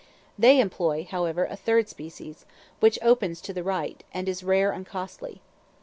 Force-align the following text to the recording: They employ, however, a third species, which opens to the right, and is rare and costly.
They 0.35 0.59
employ, 0.59 1.05
however, 1.11 1.45
a 1.45 1.55
third 1.55 1.87
species, 1.87 2.43
which 2.79 2.97
opens 3.03 3.39
to 3.41 3.53
the 3.53 3.61
right, 3.61 4.03
and 4.11 4.27
is 4.27 4.41
rare 4.43 4.71
and 4.71 4.83
costly. 4.83 5.41